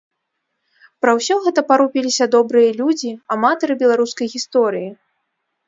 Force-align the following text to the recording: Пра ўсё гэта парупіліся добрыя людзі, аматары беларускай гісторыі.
Пра 1.05 1.11
ўсё 1.19 1.35
гэта 1.47 1.59
парупіліся 1.69 2.25
добрыя 2.37 2.71
людзі, 2.81 3.11
аматары 3.39 3.73
беларускай 3.85 4.27
гісторыі. 4.35 4.89